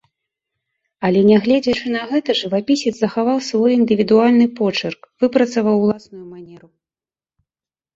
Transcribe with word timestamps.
Але, 1.09 1.19
нягледзячы 1.31 1.87
на 1.97 2.01
гэта, 2.15 2.37
жывапісец 2.41 2.95
захаваў 3.03 3.37
свой 3.51 3.71
індывідуальны 3.79 4.45
почырк, 4.59 4.99
выпрацаваў 5.25 5.75
уласную 5.87 6.25
манеру. 6.33 6.67